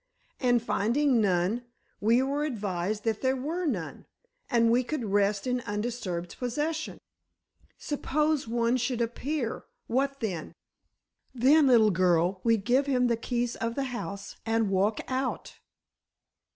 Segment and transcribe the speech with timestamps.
[0.39, 1.63] And, finding none,
[1.99, 4.07] we were advised that there were none,
[4.49, 6.99] and we could rest in undisturbed possession."
[7.77, 10.55] "Suppose one should appear, what then?"
[11.35, 15.59] "Then, little girl, we'd give him the keys of the house, and walk out."